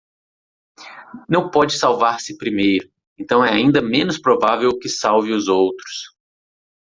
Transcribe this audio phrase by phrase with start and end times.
[1.29, 6.15] Não pode salvar-se primeiro, então é ainda menos provável que salve os outros